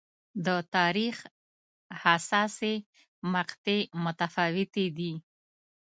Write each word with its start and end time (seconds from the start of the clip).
د 0.45 0.47
تاریخ 0.75 1.15
حساسې 2.03 2.75
مقطعې 3.33 3.79
متفاوتې 4.03 4.85
دي. 4.97 5.13